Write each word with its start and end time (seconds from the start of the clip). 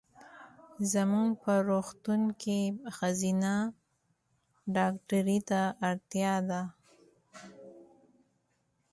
زمونږ 0.91 1.29
په 1.43 1.53
روغتون 1.69 2.21
کې 2.41 2.59
ښځېنه 2.95 3.55
ډاکټري 4.75 5.39
ته 5.49 5.61
اړتیا 5.89 6.33
ده. 6.49 6.61